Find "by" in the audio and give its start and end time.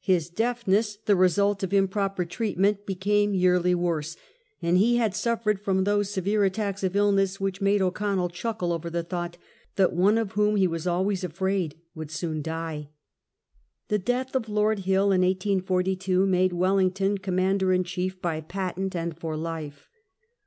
18.22-18.40